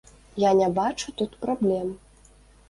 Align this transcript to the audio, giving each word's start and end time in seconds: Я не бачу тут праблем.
Я 0.43 0.53
не 0.59 0.69
бачу 0.79 1.13
тут 1.19 1.37
праблем. 1.45 1.93